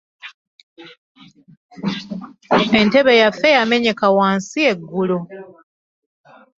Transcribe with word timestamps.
Entebe 2.79 3.13
yaffe 3.21 3.47
yamenyeka 3.57 4.05
wansi 4.17 4.59
eggulo. 4.71 5.17